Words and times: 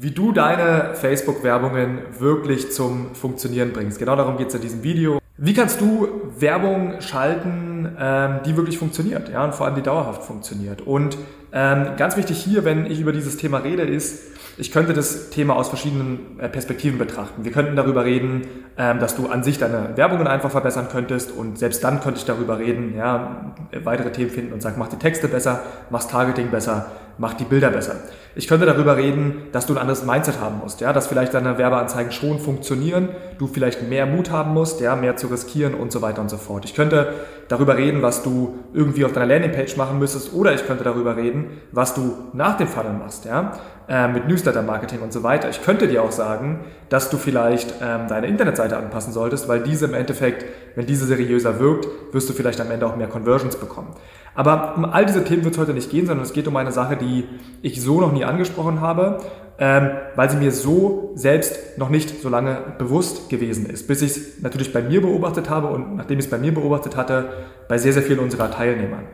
wie 0.00 0.12
du 0.12 0.30
deine 0.30 0.94
Facebook-Werbungen 0.94 1.98
wirklich 2.20 2.70
zum 2.70 3.16
Funktionieren 3.16 3.72
bringst. 3.72 3.98
Genau 3.98 4.14
darum 4.14 4.36
geht 4.36 4.48
es 4.48 4.54
in 4.54 4.60
diesem 4.60 4.82
Video. 4.84 5.18
Wie 5.36 5.54
kannst 5.54 5.80
du 5.80 6.08
Werbung 6.38 7.00
schalten, 7.00 7.96
ähm, 7.98 8.40
die 8.46 8.56
wirklich 8.56 8.78
funktioniert, 8.78 9.28
ja, 9.28 9.44
und 9.44 9.56
vor 9.56 9.66
allem 9.66 9.74
die 9.74 9.82
dauerhaft 9.82 10.22
funktioniert? 10.22 10.82
Und 10.82 11.18
ähm, 11.52 11.96
ganz 11.96 12.16
wichtig 12.16 12.38
hier, 12.38 12.64
wenn 12.64 12.86
ich 12.86 13.00
über 13.00 13.12
dieses 13.12 13.38
Thema 13.38 13.58
rede, 13.58 13.82
ist, 13.82 14.36
ich 14.56 14.72
könnte 14.72 14.92
das 14.92 15.30
Thema 15.30 15.56
aus 15.56 15.68
verschiedenen 15.68 16.38
äh, 16.38 16.48
Perspektiven 16.48 16.98
betrachten. 16.98 17.44
Wir 17.44 17.52
könnten 17.52 17.74
darüber 17.74 18.04
reden, 18.04 18.42
ähm, 18.76 19.00
dass 19.00 19.16
du 19.16 19.28
an 19.28 19.42
sich 19.42 19.58
deine 19.58 19.96
Werbungen 19.96 20.26
einfach 20.28 20.50
verbessern 20.50 20.88
könntest 20.90 21.32
und 21.32 21.58
selbst 21.58 21.82
dann 21.82 22.00
könnte 22.00 22.18
ich 22.18 22.24
darüber 22.24 22.58
reden, 22.58 22.94
ja, 22.96 23.54
weitere 23.82 24.12
Themen 24.12 24.30
finden 24.30 24.52
und 24.52 24.60
sagen, 24.60 24.76
mach 24.78 24.88
die 24.88 24.96
Texte 24.98 25.26
besser, 25.28 25.62
mach 25.90 26.04
Targeting 26.04 26.50
besser, 26.50 26.86
mach 27.18 27.34
die 27.34 27.44
Bilder 27.44 27.70
besser. 27.70 27.96
Ich 28.38 28.46
könnte 28.46 28.66
darüber 28.66 28.96
reden, 28.96 29.48
dass 29.50 29.66
du 29.66 29.72
ein 29.72 29.80
anderes 29.80 30.04
Mindset 30.04 30.40
haben 30.40 30.60
musst, 30.62 30.80
ja, 30.80 30.92
dass 30.92 31.08
vielleicht 31.08 31.34
deine 31.34 31.58
Werbeanzeigen 31.58 32.12
schon 32.12 32.38
funktionieren, 32.38 33.08
du 33.36 33.48
vielleicht 33.48 33.88
mehr 33.88 34.06
Mut 34.06 34.30
haben 34.30 34.54
musst, 34.54 34.80
ja, 34.80 34.94
mehr 34.94 35.16
zu 35.16 35.26
riskieren 35.26 35.74
und 35.74 35.90
so 35.90 36.02
weiter 36.02 36.20
und 36.20 36.30
so 36.30 36.36
fort. 36.36 36.64
Ich 36.64 36.76
könnte 36.76 37.14
darüber 37.48 37.76
reden, 37.76 38.00
was 38.00 38.22
du 38.22 38.60
irgendwie 38.72 39.04
auf 39.04 39.12
deiner 39.12 39.26
Landingpage 39.26 39.76
machen 39.76 39.98
müsstest 39.98 40.32
oder 40.34 40.54
ich 40.54 40.64
könnte 40.68 40.84
darüber 40.84 41.16
reden, 41.16 41.46
was 41.72 41.94
du 41.94 42.14
nach 42.32 42.56
dem 42.56 42.68
Funnel 42.68 42.92
machst, 42.92 43.24
ja, 43.24 43.58
äh, 43.88 44.06
mit 44.08 44.28
Newsletter-Marketing 44.28 45.00
und 45.00 45.12
so 45.12 45.22
weiter. 45.22 45.48
Ich 45.48 45.62
könnte 45.62 45.88
dir 45.88 46.02
auch 46.02 46.12
sagen, 46.12 46.60
dass 46.90 47.08
du 47.08 47.16
vielleicht 47.16 47.74
ähm, 47.82 48.06
deine 48.08 48.26
Internetseite 48.26 48.76
anpassen 48.76 49.12
solltest, 49.12 49.48
weil 49.48 49.62
diese 49.62 49.86
im 49.86 49.94
Endeffekt, 49.94 50.44
wenn 50.74 50.86
diese 50.86 51.06
seriöser 51.06 51.58
wirkt, 51.58 51.88
wirst 52.12 52.28
du 52.28 52.34
vielleicht 52.34 52.60
am 52.60 52.70
Ende 52.70 52.86
auch 52.86 52.96
mehr 52.96 53.08
Conversions 53.08 53.56
bekommen. 53.56 53.94
Aber 54.34 54.76
um 54.76 54.84
all 54.84 55.06
diese 55.06 55.24
Themen 55.24 55.42
wird 55.42 55.54
es 55.54 55.60
heute 55.60 55.72
nicht 55.72 55.90
gehen, 55.90 56.06
sondern 56.06 56.24
es 56.24 56.32
geht 56.32 56.46
um 56.46 56.56
eine 56.56 56.70
Sache, 56.70 56.96
die 56.96 57.24
ich 57.62 57.82
so 57.82 58.00
noch 58.00 58.12
nie 58.12 58.24
angesprochen 58.24 58.80
habe, 58.80 59.18
ähm, 59.58 59.90
weil 60.14 60.30
sie 60.30 60.36
mir 60.36 60.52
so 60.52 61.12
selbst 61.14 61.78
noch 61.78 61.88
nicht 61.88 62.22
so 62.22 62.28
lange 62.28 62.58
bewusst 62.78 63.28
gewesen 63.28 63.66
ist, 63.66 63.88
bis 63.88 64.02
ich 64.02 64.10
es 64.10 64.42
natürlich 64.42 64.72
bei 64.72 64.82
mir 64.82 65.00
beobachtet 65.00 65.50
habe 65.50 65.68
und 65.68 65.96
nachdem 65.96 66.18
ich 66.18 66.26
es 66.26 66.30
bei 66.30 66.38
mir 66.38 66.54
beobachtet 66.54 66.94
hatte, 66.96 67.30
bei 67.68 67.78
sehr, 67.78 67.92
sehr 67.92 68.02
vielen 68.02 68.20
unserer 68.20 68.50
Teilnehmern. 68.50 69.06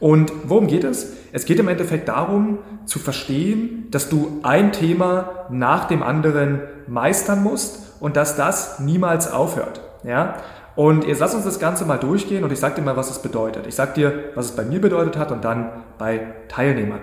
Und 0.00 0.32
worum 0.44 0.66
geht 0.66 0.84
es? 0.84 1.14
Es 1.32 1.44
geht 1.44 1.58
im 1.58 1.68
Endeffekt 1.68 2.08
darum, 2.08 2.58
zu 2.86 2.98
verstehen, 2.98 3.88
dass 3.90 4.08
du 4.08 4.40
ein 4.42 4.72
Thema 4.72 5.46
nach 5.50 5.86
dem 5.86 6.02
anderen 6.02 6.60
meistern 6.86 7.42
musst 7.42 8.00
und 8.00 8.16
dass 8.16 8.36
das 8.36 8.78
niemals 8.78 9.30
aufhört. 9.30 9.80
Ja? 10.04 10.36
Und 10.76 11.04
jetzt 11.04 11.18
lass 11.18 11.34
uns 11.34 11.44
das 11.44 11.58
Ganze 11.58 11.84
mal 11.84 11.98
durchgehen 11.98 12.44
und 12.44 12.52
ich 12.52 12.60
sage 12.60 12.76
dir 12.76 12.82
mal, 12.82 12.96
was 12.96 13.10
es 13.10 13.20
bedeutet. 13.20 13.66
Ich 13.66 13.74
sage 13.74 13.94
dir, 13.94 14.12
was 14.36 14.46
es 14.46 14.52
bei 14.52 14.64
mir 14.64 14.80
bedeutet 14.80 15.18
hat 15.18 15.32
und 15.32 15.44
dann 15.44 15.70
bei 15.98 16.20
Teilnehmern. 16.48 17.00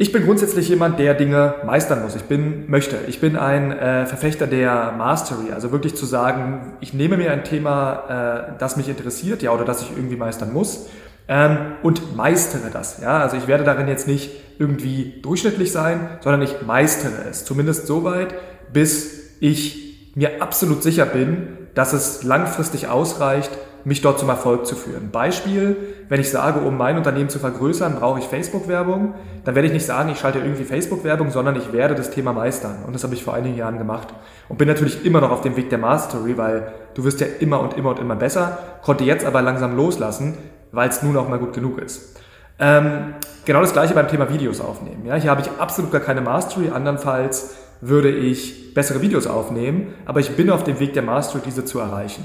Ich 0.00 0.12
bin 0.12 0.24
grundsätzlich 0.24 0.68
jemand, 0.68 1.00
der 1.00 1.14
Dinge 1.14 1.56
meistern 1.66 2.02
muss. 2.02 2.14
Ich 2.14 2.22
bin, 2.22 2.70
möchte. 2.70 2.96
Ich 3.08 3.20
bin 3.20 3.34
ein 3.34 3.72
äh, 3.72 4.06
Verfechter 4.06 4.46
der 4.46 4.92
Mastery. 4.96 5.50
Also 5.52 5.72
wirklich 5.72 5.96
zu 5.96 6.06
sagen, 6.06 6.74
ich 6.78 6.94
nehme 6.94 7.16
mir 7.16 7.32
ein 7.32 7.42
Thema, 7.42 8.52
äh, 8.54 8.58
das 8.60 8.76
mich 8.76 8.88
interessiert, 8.88 9.42
ja, 9.42 9.50
oder 9.50 9.64
das 9.64 9.82
ich 9.82 9.90
irgendwie 9.90 10.14
meistern 10.14 10.52
muss, 10.52 10.88
ähm, 11.28 11.58
und 11.82 12.16
meistere 12.16 12.70
das. 12.72 13.00
Ja, 13.00 13.20
also 13.20 13.36
ich 13.36 13.46
werde 13.46 13.64
darin 13.64 13.86
jetzt 13.86 14.08
nicht 14.08 14.30
irgendwie 14.58 15.20
durchschnittlich 15.22 15.70
sein, 15.70 16.18
sondern 16.20 16.42
ich 16.42 16.62
meistere 16.66 17.28
es. 17.30 17.44
Zumindest 17.44 17.86
so 17.86 18.02
weit, 18.02 18.34
bis 18.72 19.36
ich 19.40 20.12
mir 20.14 20.42
absolut 20.42 20.82
sicher 20.82 21.06
bin, 21.06 21.48
dass 21.74 21.92
es 21.92 22.24
langfristig 22.24 22.88
ausreicht, 22.88 23.50
mich 23.84 24.02
dort 24.02 24.18
zum 24.18 24.28
Erfolg 24.28 24.66
zu 24.66 24.74
führen. 24.74 25.10
Beispiel, 25.10 25.76
wenn 26.08 26.20
ich 26.20 26.30
sage, 26.30 26.60
um 26.60 26.76
mein 26.76 26.96
Unternehmen 26.96 27.28
zu 27.28 27.38
vergrößern, 27.38 27.94
brauche 27.94 28.18
ich 28.18 28.26
Facebook-Werbung, 28.26 29.14
dann 29.44 29.54
werde 29.54 29.68
ich 29.68 29.72
nicht 29.72 29.86
sagen, 29.86 30.10
ich 30.10 30.18
schalte 30.18 30.40
irgendwie 30.40 30.64
Facebook-Werbung, 30.64 31.30
sondern 31.30 31.56
ich 31.56 31.72
werde 31.72 31.94
das 31.94 32.10
Thema 32.10 32.32
meistern. 32.32 32.84
Und 32.86 32.94
das 32.94 33.04
habe 33.04 33.14
ich 33.14 33.22
vor 33.22 33.34
einigen 33.34 33.56
Jahren 33.56 33.78
gemacht. 33.78 34.08
Und 34.48 34.58
bin 34.58 34.68
natürlich 34.68 35.04
immer 35.06 35.20
noch 35.20 35.30
auf 35.30 35.42
dem 35.42 35.56
Weg 35.56 35.70
der 35.70 35.78
Mastery, 35.78 36.36
weil 36.36 36.72
du 36.94 37.04
wirst 37.04 37.20
ja 37.20 37.28
immer 37.38 37.60
und 37.60 37.76
immer 37.76 37.90
und 37.90 38.00
immer 38.00 38.16
besser, 38.16 38.58
konnte 38.82 39.04
jetzt 39.04 39.24
aber 39.24 39.40
langsam 39.40 39.76
loslassen, 39.76 40.36
weil 40.72 40.88
es 40.88 41.02
nun 41.02 41.16
auch 41.16 41.28
mal 41.28 41.38
gut 41.38 41.52
genug 41.52 41.78
ist. 41.78 42.20
Ähm, 42.58 43.14
genau 43.44 43.60
das 43.60 43.72
gleiche 43.72 43.94
beim 43.94 44.08
Thema 44.08 44.32
Videos 44.32 44.60
aufnehmen. 44.60 45.06
Ja, 45.06 45.14
hier 45.14 45.30
habe 45.30 45.40
ich 45.40 45.50
absolut 45.58 45.92
gar 45.92 46.00
keine 46.00 46.20
Mastery, 46.20 46.70
andernfalls 46.70 47.56
würde 47.80 48.10
ich 48.10 48.74
bessere 48.74 49.00
Videos 49.02 49.26
aufnehmen, 49.26 49.94
aber 50.04 50.20
ich 50.20 50.30
bin 50.30 50.50
auf 50.50 50.64
dem 50.64 50.80
Weg 50.80 50.94
der 50.94 51.02
Mastery, 51.02 51.42
diese 51.44 51.64
zu 51.64 51.78
erreichen. 51.78 52.24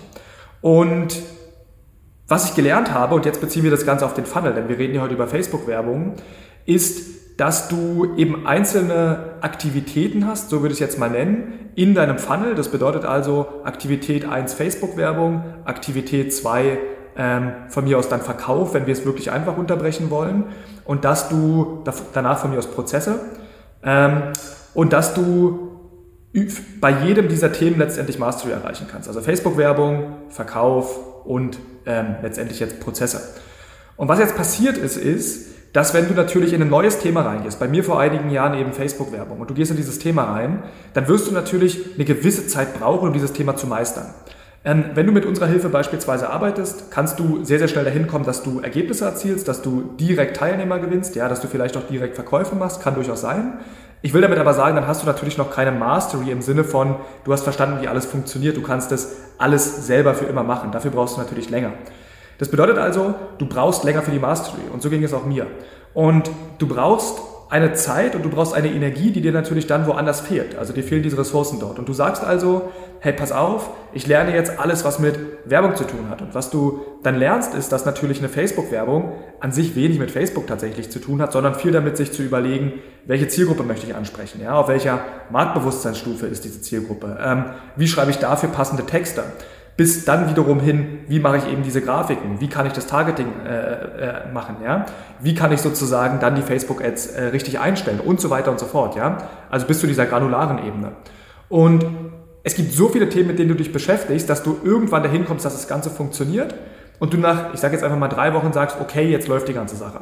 Und 0.61 1.21
was 2.27 2.49
ich 2.49 2.55
gelernt 2.55 2.91
habe, 2.93 3.15
und 3.15 3.25
jetzt 3.25 3.41
beziehen 3.41 3.63
wir 3.63 3.71
das 3.71 3.85
Ganze 3.85 4.05
auf 4.05 4.13
den 4.13 4.25
Funnel, 4.25 4.53
denn 4.53 4.69
wir 4.69 4.77
reden 4.77 4.95
ja 4.95 5.01
heute 5.01 5.13
über 5.13 5.27
Facebook-Werbung, 5.27 6.15
ist, 6.65 7.39
dass 7.39 7.67
du 7.67 8.15
eben 8.15 8.47
einzelne 8.47 9.35
Aktivitäten 9.41 10.27
hast, 10.27 10.49
so 10.49 10.61
würde 10.61 10.73
ich 10.73 10.79
es 10.81 10.87
jetzt 10.87 10.99
mal 10.99 11.09
nennen, 11.09 11.69
in 11.75 11.95
deinem 11.95 12.17
Funnel. 12.17 12.55
Das 12.55 12.69
bedeutet 12.69 13.05
also 13.05 13.47
Aktivität 13.63 14.25
1 14.25 14.53
Facebook-Werbung, 14.53 15.43
Aktivität 15.65 16.33
2 16.33 16.63
ähm, 16.63 16.77
von 17.15 17.83
mir 17.83 17.97
aus 17.97 18.09
dann 18.09 18.21
Verkauf, 18.21 18.73
wenn 18.73 18.87
wir 18.87 18.93
es 18.93 19.05
wirklich 19.05 19.31
einfach 19.31 19.57
unterbrechen 19.57 20.09
wollen. 20.09 20.45
Und 20.85 21.05
dass 21.05 21.29
du 21.29 21.83
danach 22.13 22.39
von 22.39 22.51
mir 22.51 22.57
aus 22.57 22.67
Prozesse. 22.67 23.19
Ähm, 23.83 24.23
und 24.73 24.93
dass 24.93 25.13
du 25.13 25.73
bei 26.81 26.89
jedem 26.89 27.27
dieser 27.27 27.51
Themen 27.51 27.77
letztendlich 27.77 28.17
Mastery 28.17 28.51
erreichen 28.51 28.87
kannst. 28.91 29.07
Also 29.07 29.21
Facebook-Werbung, 29.21 30.15
Verkauf 30.29 31.25
und 31.25 31.59
ähm, 31.85 32.15
letztendlich 32.23 32.59
jetzt 32.59 32.79
Prozesse. 32.79 33.21
Und 33.95 34.07
was 34.07 34.19
jetzt 34.19 34.35
passiert 34.35 34.77
ist, 34.77 34.97
ist, 34.97 35.53
dass 35.73 35.93
wenn 35.93 36.07
du 36.07 36.13
natürlich 36.13 36.53
in 36.53 36.61
ein 36.61 36.69
neues 36.69 36.99
Thema 36.99 37.21
reingehst, 37.21 37.59
bei 37.59 37.67
mir 37.67 37.83
vor 37.83 37.99
einigen 37.99 38.29
Jahren 38.29 38.57
eben 38.59 38.73
Facebook-Werbung, 38.73 39.39
und 39.39 39.49
du 39.49 39.53
gehst 39.53 39.71
in 39.71 39.77
dieses 39.77 39.99
Thema 39.99 40.23
rein, 40.25 40.63
dann 40.93 41.07
wirst 41.07 41.27
du 41.27 41.31
natürlich 41.31 41.95
eine 41.95 42.05
gewisse 42.05 42.47
Zeit 42.47 42.79
brauchen, 42.79 43.07
um 43.07 43.13
dieses 43.13 43.33
Thema 43.33 43.55
zu 43.55 43.67
meistern. 43.67 44.13
Ähm, 44.65 44.91
wenn 44.93 45.05
du 45.05 45.11
mit 45.11 45.25
unserer 45.25 45.47
Hilfe 45.47 45.67
beispielsweise 45.67 46.29
arbeitest, 46.29 46.89
kannst 46.89 47.19
du 47.19 47.43
sehr, 47.43 47.59
sehr 47.59 47.67
schnell 47.67 47.83
dahin 47.83 48.07
kommen, 48.07 48.25
dass 48.25 48.43
du 48.43 48.61
Ergebnisse 48.61 49.03
erzielst, 49.03 49.47
dass 49.49 49.61
du 49.61 49.93
direkt 49.99 50.37
Teilnehmer 50.37 50.79
gewinnst, 50.79 51.15
ja, 51.15 51.27
dass 51.27 51.41
du 51.41 51.49
vielleicht 51.49 51.75
auch 51.75 51.85
direkt 51.87 52.15
Verkäufe 52.15 52.55
machst, 52.55 52.81
kann 52.81 52.95
durchaus 52.95 53.19
sein. 53.19 53.59
Ich 54.01 54.13
will 54.13 54.21
damit 54.21 54.39
aber 54.39 54.53
sagen, 54.53 54.75
dann 54.75 54.87
hast 54.87 55.01
du 55.01 55.05
natürlich 55.05 55.37
noch 55.37 55.51
keine 55.51 55.71
Mastery 55.71 56.31
im 56.31 56.41
Sinne 56.41 56.63
von, 56.63 56.95
du 57.25 57.33
hast 57.33 57.43
verstanden, 57.43 57.81
wie 57.81 57.87
alles 57.87 58.05
funktioniert, 58.05 58.55
du 58.55 58.61
kannst 58.61 58.91
das 58.91 59.15
alles 59.37 59.85
selber 59.85 60.13
für 60.13 60.25
immer 60.25 60.43
machen. 60.43 60.71
Dafür 60.71 60.91
brauchst 60.91 61.17
du 61.17 61.21
natürlich 61.21 61.49
länger. 61.49 61.71
Das 62.37 62.49
bedeutet 62.49 62.77
also, 62.77 63.15
du 63.37 63.45
brauchst 63.45 63.83
länger 63.83 64.01
für 64.01 64.11
die 64.11 64.19
Mastery 64.19 64.63
und 64.71 64.81
so 64.81 64.89
ging 64.89 65.03
es 65.03 65.13
auch 65.13 65.25
mir. 65.25 65.47
Und 65.93 66.29
du 66.57 66.67
brauchst 66.67 67.19
eine 67.53 67.73
Zeit 67.73 68.15
und 68.15 68.25
du 68.25 68.29
brauchst 68.29 68.55
eine 68.55 68.67
Energie, 68.67 69.11
die 69.11 69.21
dir 69.21 69.31
natürlich 69.31 69.67
dann 69.67 69.85
woanders 69.85 70.21
fehlt. 70.21 70.57
Also 70.57 70.73
dir 70.73 70.83
fehlen 70.83 71.03
diese 71.03 71.19
Ressourcen 71.19 71.59
dort. 71.59 71.77
Und 71.77 71.87
du 71.87 71.93
sagst 71.93 72.23
also, 72.23 72.71
hey, 72.99 73.13
pass 73.13 73.31
auf, 73.31 73.69
ich 73.93 74.07
lerne 74.07 74.33
jetzt 74.33 74.57
alles, 74.59 74.83
was 74.83 74.97
mit 74.97 75.19
Werbung 75.45 75.75
zu 75.75 75.83
tun 75.83 76.09
hat. 76.09 76.23
Und 76.23 76.33
was 76.33 76.49
du 76.49 76.81
dann 77.03 77.15
lernst, 77.15 77.53
ist, 77.53 77.71
dass 77.71 77.85
natürlich 77.85 78.17
eine 78.17 78.29
Facebook-Werbung 78.29 79.11
an 79.39 79.51
sich 79.51 79.75
wenig 79.75 79.99
mit 79.99 80.09
Facebook 80.09 80.47
tatsächlich 80.47 80.89
zu 80.89 80.97
tun 80.97 81.21
hat, 81.21 81.31
sondern 81.31 81.53
viel 81.53 81.71
damit 81.71 81.95
sich 81.95 82.11
zu 82.11 82.23
überlegen, 82.23 82.73
welche 83.05 83.27
Zielgruppe 83.27 83.61
möchte 83.61 83.85
ich 83.85 83.93
ansprechen, 83.93 84.41
ja, 84.41 84.53
auf 84.55 84.67
welcher 84.67 85.01
Marktbewusstseinsstufe 85.29 86.25
ist 86.25 86.45
diese 86.45 86.59
Zielgruppe, 86.61 87.19
ähm, 87.23 87.45
wie 87.75 87.87
schreibe 87.87 88.09
ich 88.09 88.17
dafür 88.17 88.49
passende 88.49 88.85
Texte 88.87 89.23
bis 89.75 90.05
dann 90.05 90.29
wiederum 90.29 90.59
hin, 90.59 90.99
wie 91.07 91.19
mache 91.19 91.37
ich 91.37 91.47
eben 91.51 91.63
diese 91.63 91.81
Grafiken, 91.81 92.39
wie 92.39 92.47
kann 92.47 92.65
ich 92.65 92.73
das 92.73 92.85
Targeting 92.85 93.27
äh, 93.45 94.27
äh, 94.27 94.31
machen, 94.31 94.57
ja, 94.63 94.85
wie 95.19 95.33
kann 95.33 95.51
ich 95.51 95.61
sozusagen 95.61 96.19
dann 96.19 96.35
die 96.35 96.43
Facebook-Ads 96.43 97.07
äh, 97.07 97.23
richtig 97.25 97.59
einstellen 97.59 97.99
und 97.99 98.21
so 98.21 98.29
weiter 98.29 98.51
und 98.51 98.59
so 98.59 98.65
fort, 98.65 98.95
ja, 98.95 99.17
also 99.49 99.65
bis 99.65 99.79
zu 99.79 99.87
dieser 99.87 100.05
granularen 100.05 100.59
Ebene. 100.59 100.91
Und 101.49 101.85
es 102.43 102.55
gibt 102.55 102.73
so 102.73 102.89
viele 102.89 103.09
Themen, 103.09 103.27
mit 103.27 103.39
denen 103.39 103.49
du 103.49 103.55
dich 103.55 103.71
beschäftigst, 103.71 104.29
dass 104.29 104.43
du 104.43 104.57
irgendwann 104.63 105.01
dahin 105.01 105.25
kommst, 105.25 105.45
dass 105.45 105.53
das 105.53 105.67
Ganze 105.67 105.89
funktioniert 105.89 106.53
und 106.99 107.13
du 107.13 107.17
nach, 107.17 107.53
ich 107.53 107.59
sage 107.59 107.73
jetzt 107.73 107.83
einfach 107.83 107.97
mal 107.97 108.09
drei 108.09 108.33
Wochen 108.33 108.53
sagst, 108.53 108.77
okay, 108.79 109.09
jetzt 109.09 109.27
läuft 109.27 109.47
die 109.47 109.53
ganze 109.53 109.75
Sache. 109.75 110.01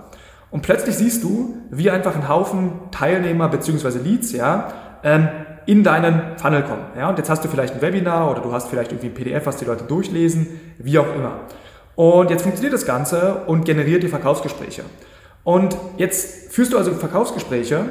Und 0.49 0.63
plötzlich 0.63 0.95
siehst 0.97 1.23
du, 1.23 1.55
wie 1.69 1.89
einfach 1.89 2.15
ein 2.15 2.27
Haufen 2.27 2.73
Teilnehmer 2.91 3.47
bzw. 3.47 3.99
Leads, 3.99 4.33
ja, 4.33 4.73
ähm, 5.03 5.29
in 5.65 5.83
deinen 5.83 6.37
Funnel 6.37 6.63
kommen. 6.63 6.83
Ja? 6.97 7.09
Und 7.09 7.17
jetzt 7.17 7.29
hast 7.29 7.43
du 7.43 7.47
vielleicht 7.47 7.75
ein 7.75 7.81
Webinar 7.81 8.31
oder 8.31 8.41
du 8.41 8.51
hast 8.51 8.69
vielleicht 8.69 8.91
irgendwie 8.91 9.07
ein 9.07 9.13
PDF, 9.13 9.45
was 9.45 9.57
die 9.57 9.65
Leute 9.65 9.83
durchlesen, 9.83 10.59
wie 10.77 10.97
auch 10.99 11.15
immer. 11.15 11.41
Und 11.95 12.29
jetzt 12.29 12.43
funktioniert 12.43 12.73
das 12.73 12.85
Ganze 12.85 13.43
und 13.47 13.65
generiert 13.65 14.03
die 14.03 14.07
Verkaufsgespräche. 14.07 14.83
Und 15.43 15.75
jetzt 15.97 16.51
führst 16.51 16.73
du 16.73 16.77
also 16.77 16.93
Verkaufsgespräche 16.93 17.85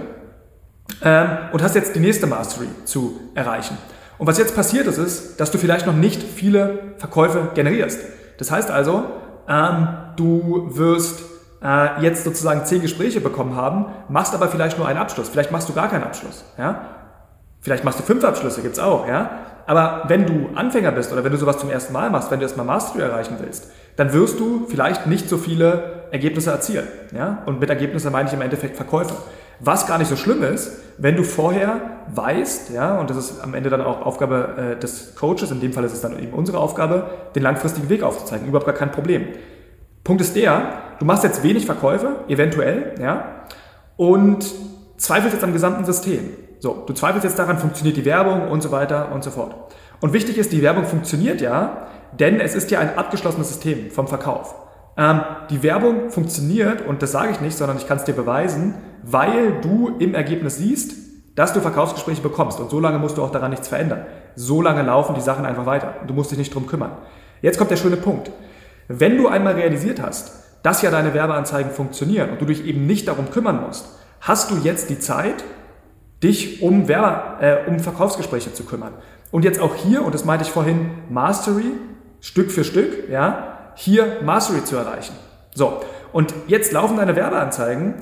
ähm, 1.02 1.28
und 1.52 1.62
hast 1.62 1.74
jetzt 1.74 1.94
die 1.94 2.00
nächste 2.00 2.26
Mastery 2.26 2.68
zu 2.84 3.20
erreichen. 3.34 3.76
Und 4.18 4.26
was 4.26 4.38
jetzt 4.38 4.54
passiert 4.54 4.86
ist, 4.86 4.98
ist, 4.98 5.40
dass 5.40 5.50
du 5.50 5.58
vielleicht 5.58 5.86
noch 5.86 5.94
nicht 5.94 6.22
viele 6.22 6.94
Verkäufe 6.98 7.50
generierst. 7.54 8.00
Das 8.38 8.50
heißt 8.50 8.70
also, 8.70 9.04
ähm, 9.48 9.88
du 10.16 10.70
wirst 10.76 11.22
äh, 11.62 12.02
jetzt 12.02 12.24
sozusagen 12.24 12.64
zehn 12.64 12.82
Gespräche 12.82 13.20
bekommen 13.20 13.56
haben, 13.56 13.86
machst 14.08 14.34
aber 14.34 14.48
vielleicht 14.48 14.78
nur 14.78 14.86
einen 14.86 14.98
Abschluss. 14.98 15.28
Vielleicht 15.28 15.50
machst 15.50 15.68
du 15.68 15.72
gar 15.72 15.88
keinen 15.88 16.04
Abschluss. 16.04 16.44
Ja? 16.58 16.99
Vielleicht 17.60 17.84
machst 17.84 17.98
du 17.98 18.02
fünf 18.02 18.24
Abschlüsse, 18.24 18.62
gibt's 18.62 18.78
auch, 18.78 19.06
ja. 19.06 19.30
Aber 19.66 20.04
wenn 20.08 20.26
du 20.26 20.50
Anfänger 20.54 20.90
bist 20.92 21.12
oder 21.12 21.22
wenn 21.22 21.32
du 21.32 21.38
sowas 21.38 21.58
zum 21.58 21.70
ersten 21.70 21.92
Mal 21.92 22.10
machst, 22.10 22.30
wenn 22.30 22.40
du 22.40 22.44
erstmal 22.44 22.66
Mastery 22.66 23.02
erreichen 23.02 23.36
willst, 23.40 23.70
dann 23.96 24.12
wirst 24.12 24.40
du 24.40 24.66
vielleicht 24.68 25.06
nicht 25.06 25.28
so 25.28 25.36
viele 25.36 26.06
Ergebnisse 26.10 26.50
erzielen, 26.50 26.88
ja. 27.14 27.42
Und 27.46 27.60
mit 27.60 27.70
Ergebnissen 27.70 28.10
meine 28.10 28.28
ich 28.28 28.34
im 28.34 28.40
Endeffekt 28.40 28.76
Verkäufe. 28.76 29.14
Was 29.62 29.86
gar 29.86 29.98
nicht 29.98 30.08
so 30.08 30.16
schlimm 30.16 30.42
ist, 30.42 30.78
wenn 30.96 31.16
du 31.16 31.22
vorher 31.22 31.80
weißt, 32.14 32.70
ja, 32.70 32.98
und 32.98 33.10
das 33.10 33.18
ist 33.18 33.40
am 33.42 33.52
Ende 33.52 33.68
dann 33.68 33.82
auch 33.82 34.04
Aufgabe 34.06 34.74
äh, 34.76 34.80
des 34.80 35.14
Coaches, 35.14 35.50
in 35.50 35.60
dem 35.60 35.72
Fall 35.74 35.84
ist 35.84 35.92
es 35.92 36.00
dann 36.00 36.18
eben 36.18 36.32
unsere 36.32 36.58
Aufgabe, 36.58 37.10
den 37.34 37.42
langfristigen 37.42 37.90
Weg 37.90 38.02
aufzuzeigen. 38.02 38.48
Überhaupt 38.48 38.66
gar 38.66 38.74
kein 38.74 38.90
Problem. 38.90 39.26
Punkt 40.02 40.22
ist 40.22 40.34
der, 40.34 40.62
du 40.98 41.04
machst 41.04 41.24
jetzt 41.24 41.42
wenig 41.42 41.66
Verkäufe, 41.66 42.16
eventuell, 42.26 42.94
ja, 43.00 43.44
und 43.96 44.50
zweifelst 44.96 45.34
jetzt 45.34 45.44
am 45.44 45.52
gesamten 45.52 45.84
System. 45.84 46.30
So, 46.60 46.84
du 46.86 46.92
zweifelst 46.92 47.24
jetzt 47.24 47.38
daran, 47.38 47.58
funktioniert 47.58 47.96
die 47.96 48.04
Werbung 48.04 48.48
und 48.48 48.62
so 48.62 48.70
weiter 48.70 49.12
und 49.12 49.24
so 49.24 49.30
fort. 49.30 49.54
Und 50.00 50.12
wichtig 50.12 50.38
ist, 50.38 50.52
die 50.52 50.62
Werbung 50.62 50.84
funktioniert 50.84 51.40
ja, 51.40 51.88
denn 52.18 52.38
es 52.38 52.54
ist 52.54 52.70
ja 52.70 52.80
ein 52.80 52.96
abgeschlossenes 52.96 53.48
System 53.48 53.90
vom 53.90 54.06
Verkauf. 54.06 54.54
Ähm, 54.96 55.22
die 55.48 55.62
Werbung 55.62 56.10
funktioniert, 56.10 56.86
und 56.86 57.02
das 57.02 57.12
sage 57.12 57.32
ich 57.32 57.40
nicht, 57.40 57.56
sondern 57.56 57.78
ich 57.78 57.86
kann 57.88 57.96
es 57.96 58.04
dir 58.04 58.12
beweisen, 58.12 58.74
weil 59.02 59.60
du 59.62 59.96
im 59.98 60.14
Ergebnis 60.14 60.58
siehst, 60.58 60.92
dass 61.34 61.54
du 61.54 61.60
Verkaufsgespräche 61.60 62.20
bekommst. 62.20 62.60
Und 62.60 62.70
so 62.70 62.80
lange 62.80 62.98
musst 62.98 63.16
du 63.16 63.22
auch 63.22 63.30
daran 63.30 63.50
nichts 63.50 63.68
verändern. 63.68 64.04
So 64.36 64.60
lange 64.60 64.82
laufen 64.82 65.14
die 65.14 65.20
Sachen 65.22 65.46
einfach 65.46 65.64
weiter. 65.64 65.94
Und 66.02 66.10
du 66.10 66.14
musst 66.14 66.30
dich 66.30 66.38
nicht 66.38 66.54
drum 66.54 66.66
kümmern. 66.66 66.92
Jetzt 67.40 67.56
kommt 67.56 67.70
der 67.70 67.76
schöne 67.76 67.96
Punkt. 67.96 68.30
Wenn 68.88 69.16
du 69.16 69.28
einmal 69.28 69.54
realisiert 69.54 70.02
hast, 70.02 70.32
dass 70.62 70.82
ja 70.82 70.90
deine 70.90 71.14
Werbeanzeigen 71.14 71.70
funktionieren 71.70 72.30
und 72.30 72.40
du 72.42 72.44
dich 72.44 72.66
eben 72.66 72.86
nicht 72.86 73.08
darum 73.08 73.30
kümmern 73.30 73.62
musst, 73.66 73.86
hast 74.20 74.50
du 74.50 74.56
jetzt 74.56 74.90
die 74.90 74.98
Zeit, 74.98 75.44
dich 76.22 76.62
um, 76.62 76.88
Werbe, 76.88 77.44
äh, 77.44 77.68
um 77.68 77.80
Verkaufsgespräche 77.80 78.52
zu 78.52 78.64
kümmern. 78.64 78.92
Und 79.30 79.44
jetzt 79.44 79.60
auch 79.60 79.74
hier, 79.74 80.04
und 80.04 80.14
das 80.14 80.24
meinte 80.24 80.44
ich 80.44 80.50
vorhin, 80.50 80.90
Mastery, 81.08 81.72
Stück 82.20 82.50
für 82.50 82.64
Stück, 82.64 83.08
ja, 83.08 83.72
hier 83.74 84.18
Mastery 84.22 84.64
zu 84.64 84.76
erreichen. 84.76 85.14
So, 85.54 85.80
und 86.12 86.34
jetzt 86.48 86.72
laufen 86.72 86.96
deine 86.96 87.16
Werbeanzeigen 87.16 87.94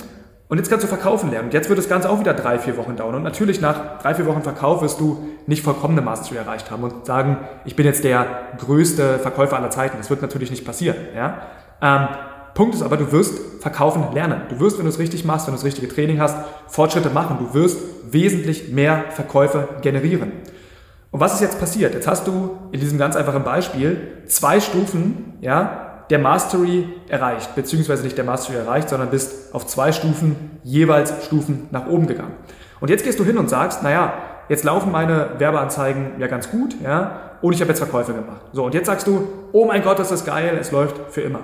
und 0.49 0.57
jetzt 0.57 0.71
kannst 0.71 0.85
du 0.85 0.89
verkaufen 0.89 1.31
lernen. 1.31 1.49
Und 1.49 1.55
jetzt 1.55 1.69
wird 1.69 1.79
das 1.79 1.89
Ganze 1.89 2.09
auch 2.09 2.21
wieder 2.21 2.33
drei, 2.33 2.59
vier 2.59 2.77
Wochen 2.79 2.97
dauern. 2.97 3.15
Und 3.15 3.23
natürlich 3.23 3.61
nach 3.61 3.99
drei, 4.01 4.15
vier 4.15 4.27
Wochen 4.27 4.43
Verkauf 4.43 4.81
wirst 4.81 4.99
du 4.99 5.29
nicht 5.47 5.63
vollkommene 5.63 6.01
Mastery 6.01 6.39
erreicht 6.39 6.71
haben 6.71 6.85
und 6.85 7.05
sagen, 7.05 7.39
ich 7.67 7.77
bin 7.77 7.85
jetzt 7.85 8.03
der 8.03 8.27
größte 8.59 9.19
Verkäufer 9.19 9.57
aller 9.57 9.71
Zeiten. 9.71 9.99
Das 9.99 10.09
wird 10.09 10.23
natürlich 10.23 10.51
nicht 10.51 10.65
passieren. 10.65 10.97
Ja? 11.15 11.43
Punkt 12.55 12.75
ist 12.75 12.83
aber, 12.83 12.97
du 12.97 13.13
wirst 13.13 13.61
verkaufen 13.61 14.05
lernen. 14.13 14.43
Du 14.49 14.61
wirst, 14.61 14.79
wenn 14.79 14.85
du 14.85 14.91
es 14.91 14.99
richtig 14.99 15.25
machst, 15.25 15.47
wenn 15.47 15.53
du 15.53 15.59
das 15.59 15.65
richtige 15.65 15.89
Training 15.89 16.21
hast, 16.21 16.37
Fortschritte 16.69 17.11
machen. 17.11 17.39
Du 17.39 17.55
wirst 17.55 17.79
wesentlich 18.11 18.73
mehr 18.73 19.05
Verkäufe 19.11 19.69
generieren. 19.83 20.33
Und 21.11 21.21
was 21.21 21.35
ist 21.35 21.41
jetzt 21.41 21.59
passiert? 21.59 21.95
Jetzt 21.95 22.07
hast 22.07 22.27
du 22.27 22.59
in 22.73 22.81
diesem 22.81 22.99
ganz 22.99 23.17
einfachen 23.17 23.45
Beispiel 23.45 23.97
zwei 24.27 24.61
Stufen 24.61 25.35
ja, 25.41 26.05
der 26.11 26.19
Mastery 26.19 26.89
erreicht, 27.09 27.55
beziehungsweise 27.55 28.03
nicht 28.03 28.17
der 28.17 28.25
Mastery 28.25 28.59
erreicht, 28.59 28.89
sondern 28.89 29.11
bist 29.11 29.55
auf 29.55 29.67
zwei 29.67 29.93
Stufen, 29.93 30.59
jeweils 30.65 31.13
Stufen 31.25 31.69
nach 31.71 31.87
oben 31.87 32.07
gegangen. 32.07 32.33
Und 32.81 32.91
jetzt 32.91 33.05
gehst 33.05 33.19
du 33.19 33.25
hin 33.25 33.39
und 33.39 33.51
sagst, 33.51 33.83
naja, 33.83 34.15
jetzt 34.49 34.65
laufen 34.65 34.93
meine 34.93 35.31
Werbeanzeigen 35.39 36.13
ja 36.19 36.27
ganz 36.27 36.51
gut, 36.51 36.77
ja, 36.83 37.21
und 37.41 37.53
ich 37.53 37.61
habe 37.61 37.69
jetzt 37.71 37.79
Verkäufe 37.79 38.13
gemacht. 38.13 38.41
So, 38.53 38.65
und 38.65 38.75
jetzt 38.75 38.87
sagst 38.87 39.07
du, 39.07 39.29
oh 39.53 39.65
mein 39.67 39.83
Gott, 39.83 39.99
das 39.99 40.11
ist 40.11 40.25
geil, 40.25 40.57
es 40.61 40.73
läuft 40.73 40.97
für 41.11 41.21
immer. 41.21 41.41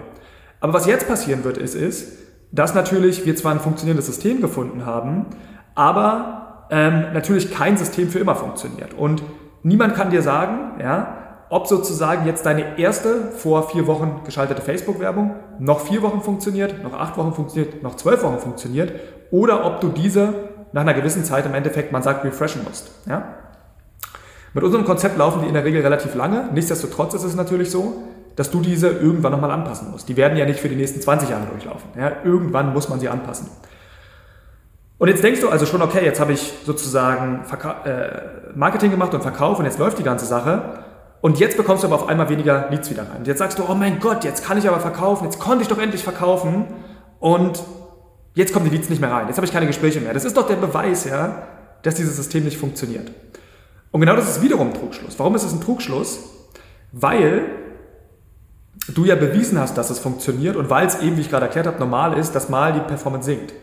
Aber 0.64 0.72
was 0.72 0.86
jetzt 0.86 1.06
passieren 1.06 1.44
wird, 1.44 1.58
ist, 1.58 1.74
ist, 1.74 2.10
dass 2.50 2.74
natürlich 2.74 3.26
wir 3.26 3.36
zwar 3.36 3.52
ein 3.52 3.60
funktionierendes 3.60 4.06
System 4.06 4.40
gefunden 4.40 4.86
haben, 4.86 5.26
aber 5.74 6.64
ähm, 6.70 7.12
natürlich 7.12 7.52
kein 7.52 7.76
System 7.76 8.08
für 8.08 8.18
immer 8.18 8.34
funktioniert. 8.34 8.94
Und 8.94 9.22
niemand 9.62 9.94
kann 9.94 10.08
dir 10.08 10.22
sagen, 10.22 10.80
ja, 10.80 11.18
ob 11.50 11.66
sozusagen 11.66 12.26
jetzt 12.26 12.46
deine 12.46 12.78
erste 12.78 13.30
vor 13.36 13.68
vier 13.68 13.86
Wochen 13.86 14.22
geschaltete 14.24 14.62
Facebook-Werbung 14.62 15.34
noch 15.58 15.80
vier 15.80 16.00
Wochen 16.00 16.22
funktioniert, 16.22 16.82
noch 16.82 16.94
acht 16.94 17.18
Wochen 17.18 17.34
funktioniert, 17.34 17.82
noch 17.82 17.96
zwölf 17.96 18.22
Wochen 18.22 18.38
funktioniert 18.38 18.94
oder 19.30 19.66
ob 19.66 19.82
du 19.82 19.88
diese 19.88 20.32
nach 20.72 20.80
einer 20.80 20.94
gewissen 20.94 21.24
Zeit 21.24 21.44
im 21.44 21.52
Endeffekt, 21.52 21.92
man 21.92 22.02
sagt, 22.02 22.24
refreshen 22.24 22.64
musst. 22.64 22.90
Ja? 23.06 23.34
Mit 24.54 24.64
unserem 24.64 24.86
Konzept 24.86 25.18
laufen 25.18 25.42
die 25.42 25.48
in 25.48 25.54
der 25.54 25.64
Regel 25.66 25.82
relativ 25.82 26.14
lange. 26.14 26.48
Nichtsdestotrotz 26.54 27.12
ist 27.12 27.24
es 27.24 27.36
natürlich 27.36 27.70
so, 27.70 28.04
dass 28.36 28.50
du 28.50 28.60
diese 28.60 28.88
irgendwann 28.88 29.32
nochmal 29.32 29.50
anpassen 29.50 29.90
musst. 29.90 30.08
Die 30.08 30.16
werden 30.16 30.36
ja 30.36 30.44
nicht 30.44 30.60
für 30.60 30.68
die 30.68 30.76
nächsten 30.76 31.00
20 31.00 31.30
Jahre 31.30 31.46
durchlaufen. 31.46 31.88
Ja, 31.98 32.12
irgendwann 32.24 32.72
muss 32.72 32.88
man 32.88 33.00
sie 33.00 33.08
anpassen. 33.08 33.48
Und 34.98 35.08
jetzt 35.08 35.22
denkst 35.22 35.40
du 35.40 35.48
also 35.48 35.66
schon, 35.66 35.82
okay, 35.82 36.04
jetzt 36.04 36.20
habe 36.20 36.32
ich 36.32 36.54
sozusagen 36.64 37.44
Verka 37.44 37.84
äh, 37.84 38.56
Marketing 38.56 38.90
gemacht 38.90 39.12
und 39.14 39.22
Verkauf 39.22 39.58
und 39.58 39.64
jetzt 39.64 39.78
läuft 39.78 39.98
die 39.98 40.02
ganze 40.02 40.24
Sache. 40.24 40.78
Und 41.20 41.40
jetzt 41.40 41.56
bekommst 41.56 41.82
du 41.82 41.88
aber 41.88 41.96
auf 41.96 42.08
einmal 42.08 42.28
weniger 42.28 42.68
Leads 42.70 42.90
wieder 42.90 43.02
rein. 43.02 43.18
Und 43.18 43.26
jetzt 43.26 43.38
sagst 43.38 43.58
du, 43.58 43.64
oh 43.68 43.74
mein 43.74 43.98
Gott, 43.98 44.24
jetzt 44.24 44.44
kann 44.44 44.58
ich 44.58 44.68
aber 44.68 44.78
verkaufen, 44.80 45.24
jetzt 45.24 45.38
konnte 45.38 45.62
ich 45.62 45.68
doch 45.68 45.78
endlich 45.78 46.04
verkaufen 46.04 46.66
und 47.18 47.62
jetzt 48.34 48.52
kommen 48.52 48.68
die 48.68 48.76
Leads 48.76 48.90
nicht 48.90 49.00
mehr 49.00 49.10
rein. 49.10 49.26
Jetzt 49.26 49.36
habe 49.36 49.46
ich 49.46 49.52
keine 49.52 49.66
Gespräche 49.66 50.00
mehr. 50.00 50.12
Das 50.12 50.24
ist 50.24 50.36
doch 50.36 50.46
der 50.46 50.56
Beweis, 50.56 51.04
ja, 51.04 51.42
dass 51.82 51.94
dieses 51.94 52.16
System 52.16 52.44
nicht 52.44 52.58
funktioniert. 52.58 53.10
Und 53.90 54.00
genau 54.00 54.16
das 54.16 54.28
ist 54.28 54.42
wiederum 54.42 54.68
ein 54.68 54.74
Trugschluss. 54.74 55.18
Warum 55.18 55.34
ist 55.34 55.44
es 55.44 55.52
ein 55.52 55.60
Trugschluss? 55.60 56.18
Weil 56.92 57.46
du 58.88 59.04
ja 59.04 59.14
bewiesen 59.14 59.58
hast, 59.58 59.78
dass 59.78 59.90
es 59.90 59.98
funktioniert 59.98 60.56
und 60.56 60.70
weil 60.70 60.86
es 60.86 61.00
eben, 61.00 61.16
wie 61.16 61.22
ich 61.22 61.30
gerade 61.30 61.46
erklärt 61.46 61.66
habe, 61.66 61.78
normal 61.78 62.18
ist, 62.18 62.34
dass 62.34 62.48
mal 62.48 62.72
die 62.72 62.80
Performance 62.80 63.26
sinkt. 63.26 63.54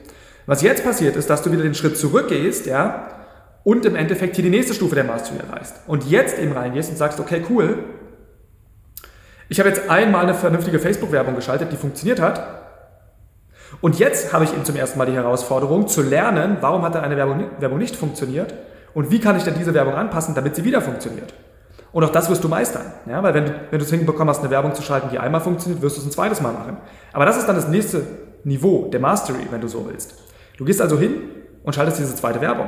Was 0.45 0.61
jetzt 0.61 0.83
passiert 0.83 1.15
ist, 1.15 1.29
dass 1.29 1.43
du 1.43 1.51
wieder 1.51 1.63
den 1.63 1.75
Schritt 1.75 1.97
zurückgehst, 1.97 2.65
ja, 2.65 3.07
und 3.63 3.85
im 3.85 3.95
Endeffekt 3.95 4.35
hier 4.35 4.43
die 4.43 4.49
nächste 4.49 4.73
Stufe 4.73 4.95
der 4.95 5.03
Mastery 5.03 5.37
erreichst. 5.37 5.75
Und 5.85 6.09
jetzt 6.09 6.39
eben 6.39 6.51
reingehst 6.51 6.89
und 6.89 6.97
sagst, 6.97 7.19
okay, 7.19 7.43
cool, 7.49 7.77
ich 9.49 9.59
habe 9.59 9.69
jetzt 9.69 9.89
einmal 9.89 10.23
eine 10.23 10.33
vernünftige 10.33 10.79
Facebook-Werbung 10.79 11.35
geschaltet, 11.35 11.71
die 11.71 11.77
funktioniert 11.77 12.19
hat. 12.19 12.61
Und 13.81 13.99
jetzt 13.99 14.33
habe 14.33 14.45
ich 14.45 14.53
eben 14.53 14.65
zum 14.65 14.75
ersten 14.75 14.97
Mal 14.97 15.05
die 15.05 15.13
Herausforderung 15.13 15.87
zu 15.87 16.01
lernen, 16.01 16.57
warum 16.61 16.81
hat 16.83 16.95
da 16.95 17.01
eine 17.01 17.17
Werbung, 17.17 17.49
Werbung 17.59 17.77
nicht 17.77 17.95
funktioniert 17.95 18.53
und 18.93 19.11
wie 19.11 19.19
kann 19.19 19.37
ich 19.37 19.43
denn 19.43 19.55
diese 19.57 19.73
Werbung 19.73 19.93
anpassen, 19.93 20.35
damit 20.35 20.55
sie 20.55 20.63
wieder 20.63 20.81
funktioniert. 20.81 21.33
Und 21.93 22.03
auch 22.03 22.09
das 22.09 22.29
wirst 22.29 22.43
du 22.43 22.47
meistern. 22.47 22.85
Ja? 23.05 23.21
Weil 23.21 23.33
wenn 23.33 23.45
du, 23.45 23.51
wenn 23.69 23.79
du 23.79 23.85
es 23.85 23.91
hinbekommen 23.91 24.29
hast, 24.29 24.39
eine 24.39 24.49
Werbung 24.49 24.73
zu 24.73 24.81
schalten, 24.81 25.09
die 25.11 25.19
einmal 25.19 25.41
funktioniert, 25.41 25.81
wirst 25.81 25.97
du 25.97 26.01
es 26.01 26.07
ein 26.07 26.11
zweites 26.11 26.41
Mal 26.41 26.53
machen. 26.53 26.77
Aber 27.13 27.25
das 27.25 27.37
ist 27.37 27.47
dann 27.47 27.55
das 27.55 27.67
nächste 27.67 28.03
Niveau 28.43 28.87
der 28.87 28.99
Mastery, 28.99 29.47
wenn 29.49 29.61
du 29.61 29.67
so 29.67 29.85
willst. 29.87 30.15
Du 30.57 30.65
gehst 30.65 30.81
also 30.81 30.97
hin 30.97 31.13
und 31.63 31.75
schaltest 31.75 31.99
diese 31.99 32.15
zweite 32.15 32.39
Werbung. 32.41 32.67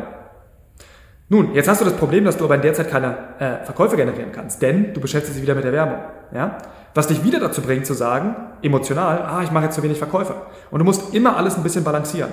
Nun, 1.29 1.53
jetzt 1.53 1.67
hast 1.67 1.81
du 1.81 1.85
das 1.85 1.95
Problem, 1.95 2.25
dass 2.25 2.37
du 2.37 2.43
aber 2.43 2.55
in 2.55 2.61
der 2.61 2.73
Zeit 2.73 2.89
keine 2.89 3.17
äh, 3.39 3.65
Verkäufe 3.65 3.95
generieren 3.95 4.31
kannst, 4.31 4.61
denn 4.61 4.93
du 4.93 4.99
beschäftigst 4.99 5.35
dich 5.35 5.41
wieder 5.41 5.55
mit 5.55 5.63
der 5.63 5.71
Werbung. 5.71 5.99
Ja? 6.33 6.57
Was 6.93 7.07
dich 7.07 7.23
wieder 7.23 7.39
dazu 7.39 7.61
bringt 7.61 7.85
zu 7.85 7.93
sagen, 7.93 8.35
emotional, 8.61 9.23
ah, 9.23 9.41
ich 9.41 9.51
mache 9.51 9.65
jetzt 9.65 9.75
zu 9.75 9.83
wenig 9.83 9.97
Verkäufe. 9.97 10.35
Und 10.69 10.79
du 10.79 10.85
musst 10.85 11.13
immer 11.13 11.37
alles 11.37 11.55
ein 11.55 11.63
bisschen 11.63 11.83
balancieren. 11.83 12.29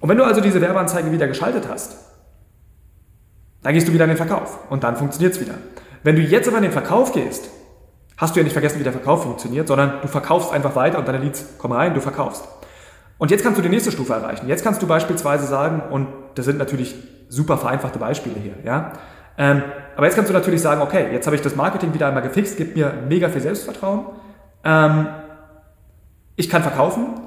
Und 0.00 0.08
wenn 0.08 0.18
du 0.18 0.24
also 0.24 0.40
diese 0.40 0.60
Werbeanzeige 0.60 1.12
wieder 1.12 1.28
geschaltet 1.28 1.68
hast, 1.68 2.09
dann 3.62 3.74
gehst 3.74 3.88
du 3.88 3.92
wieder 3.92 4.04
in 4.04 4.10
den 4.10 4.16
Verkauf 4.16 4.58
und 4.70 4.84
dann 4.84 4.96
funktioniert 4.96 5.34
es 5.34 5.40
wieder. 5.40 5.54
Wenn 6.02 6.16
du 6.16 6.22
jetzt 6.22 6.48
aber 6.48 6.58
in 6.58 6.64
den 6.64 6.72
Verkauf 6.72 7.12
gehst, 7.12 7.50
hast 8.16 8.34
du 8.34 8.40
ja 8.40 8.44
nicht 8.44 8.52
vergessen, 8.52 8.78
wie 8.78 8.84
der 8.84 8.92
Verkauf 8.92 9.22
funktioniert, 9.22 9.68
sondern 9.68 10.00
du 10.02 10.08
verkaufst 10.08 10.52
einfach 10.52 10.74
weiter 10.76 10.98
und 10.98 11.08
deine 11.08 11.18
Leads 11.18 11.58
kommen 11.58 11.74
rein, 11.74 11.94
du 11.94 12.00
verkaufst. 12.00 12.46
Und 13.18 13.30
jetzt 13.30 13.42
kannst 13.42 13.58
du 13.58 13.62
die 13.62 13.68
nächste 13.68 13.92
Stufe 13.92 14.14
erreichen. 14.14 14.48
Jetzt 14.48 14.64
kannst 14.64 14.80
du 14.80 14.86
beispielsweise 14.86 15.46
sagen, 15.46 15.82
und 15.90 16.08
das 16.36 16.46
sind 16.46 16.58
natürlich 16.58 16.94
super 17.28 17.58
vereinfachte 17.58 17.98
Beispiele 17.98 18.36
hier, 18.40 18.54
ja. 18.64 18.92
Ähm, 19.36 19.62
aber 19.96 20.06
jetzt 20.06 20.16
kannst 20.16 20.30
du 20.30 20.34
natürlich 20.34 20.60
sagen, 20.60 20.80
okay, 20.80 21.12
jetzt 21.12 21.26
habe 21.26 21.36
ich 21.36 21.42
das 21.42 21.56
Marketing 21.56 21.92
wieder 21.94 22.06
einmal 22.06 22.22
gefixt, 22.22 22.56
gibt 22.56 22.76
mir 22.76 22.92
mega 23.08 23.28
viel 23.28 23.40
Selbstvertrauen. 23.40 24.06
Ähm, 24.64 25.06
ich 26.36 26.48
kann 26.48 26.62
verkaufen. 26.62 27.20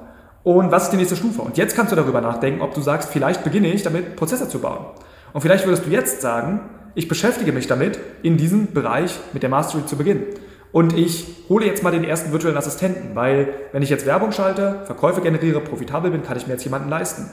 Und 0.43 0.71
was 0.71 0.85
ist 0.85 0.89
die 0.91 0.97
nächste 0.97 1.15
Stufe? 1.15 1.41
Und 1.41 1.57
jetzt 1.57 1.75
kannst 1.75 1.91
du 1.91 1.95
darüber 1.95 2.19
nachdenken, 2.19 2.61
ob 2.61 2.73
du 2.73 2.81
sagst, 2.81 3.09
vielleicht 3.09 3.43
beginne 3.43 3.67
ich 3.67 3.83
damit, 3.83 4.15
Prozesse 4.15 4.49
zu 4.49 4.59
bauen. 4.59 4.85
Und 5.33 5.41
vielleicht 5.41 5.65
würdest 5.65 5.85
du 5.85 5.89
jetzt 5.89 6.21
sagen, 6.21 6.61
ich 6.95 7.07
beschäftige 7.07 7.51
mich 7.51 7.67
damit, 7.67 7.99
in 8.21 8.37
diesem 8.37 8.71
Bereich 8.73 9.19
mit 9.33 9.43
der 9.43 9.49
Mastery 9.49 9.85
zu 9.85 9.97
beginnen. 9.97 10.25
Und 10.71 10.97
ich 10.97 11.45
hole 11.49 11.65
jetzt 11.65 11.83
mal 11.83 11.91
den 11.91 12.03
ersten 12.03 12.31
virtuellen 12.31 12.57
Assistenten, 12.57 13.15
weil 13.15 13.53
wenn 13.71 13.83
ich 13.83 13.89
jetzt 13.89 14.05
Werbung 14.05 14.31
schalte, 14.31 14.81
Verkäufe 14.85 15.21
generiere, 15.21 15.59
profitabel 15.59 16.11
bin, 16.11 16.23
kann 16.23 16.37
ich 16.37 16.47
mir 16.47 16.53
jetzt 16.53 16.63
jemanden 16.63 16.89
leisten. 16.89 17.29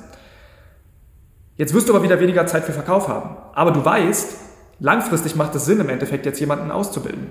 Jetzt 1.57 1.75
wirst 1.75 1.89
du 1.89 1.95
aber 1.95 2.03
wieder 2.03 2.21
weniger 2.21 2.47
Zeit 2.47 2.65
für 2.65 2.73
Verkauf 2.73 3.09
haben. 3.09 3.37
Aber 3.55 3.71
du 3.71 3.85
weißt, 3.85 4.35
langfristig 4.79 5.37
macht 5.37 5.55
es 5.55 5.67
Sinn, 5.67 5.81
im 5.81 5.89
Endeffekt 5.91 6.27
jetzt 6.27 6.41
jemanden 6.41 6.71
auszubilden. 6.71 7.29